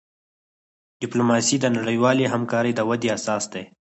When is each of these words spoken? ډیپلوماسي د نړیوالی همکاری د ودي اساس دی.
ډیپلوماسي 1.01 1.57
د 1.61 1.65
نړیوالی 1.77 2.25
همکاری 2.33 2.71
د 2.75 2.79
ودي 2.89 3.09
اساس 3.17 3.43
دی. 3.53 3.63